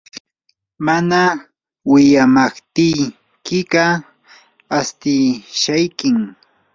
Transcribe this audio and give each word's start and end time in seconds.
mana 0.85 1.19
wiyamaptiykiqa 1.91 3.85
astishaykim. 4.79 6.17